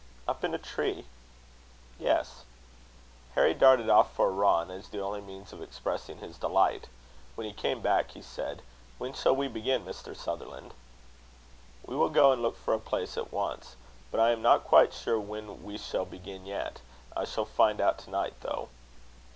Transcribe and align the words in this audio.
"Up 0.27 0.43
in 0.43 0.51
a 0.55 0.57
tree?" 0.57 1.05
"Yes." 1.99 2.43
Harry 3.35 3.53
darted 3.53 3.87
off 3.87 4.11
for 4.15 4.29
a 4.29 4.31
run, 4.31 4.71
as 4.71 4.89
the 4.89 4.99
only 4.99 5.21
means 5.21 5.53
of 5.53 5.61
expressing 5.61 6.17
his 6.17 6.39
delight. 6.39 6.87
When 7.35 7.45
he 7.45 7.53
came 7.53 7.81
back, 7.81 8.09
he 8.13 8.23
said: 8.23 8.63
"When 8.97 9.13
shall 9.13 9.35
we 9.35 9.47
begin, 9.47 9.85
Mr. 9.85 10.15
Sutherland?" 10.17 10.73
"We 11.85 11.95
will 11.95 12.09
go 12.09 12.31
and 12.31 12.41
look 12.41 12.57
for 12.57 12.73
a 12.73 12.79
place 12.79 13.15
at 13.15 13.31
once; 13.31 13.75
but 14.09 14.19
I 14.19 14.31
am 14.31 14.41
not 14.41 14.63
quite 14.63 14.91
sure 14.91 15.19
when 15.19 15.63
we 15.63 15.77
shall 15.77 16.05
begin 16.05 16.47
yet. 16.47 16.81
I 17.15 17.23
shall 17.25 17.45
find 17.45 17.79
out 17.79 17.99
to 17.99 18.09
night, 18.09 18.33
though." 18.41 18.69